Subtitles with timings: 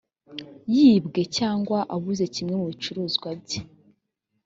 [0.75, 3.59] yibwe cyangwa abuze kimwe mu bicuruzwa bye